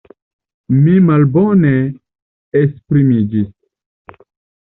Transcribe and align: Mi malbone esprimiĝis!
Mi 0.77 0.93
malbone 1.09 1.73
esprimiĝis! 2.61 3.53